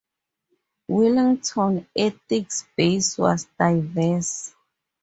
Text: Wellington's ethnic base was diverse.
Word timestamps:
Wellington's 0.87 1.85
ethnic 1.95 2.49
base 2.75 3.19
was 3.19 3.47
diverse. 3.59 4.55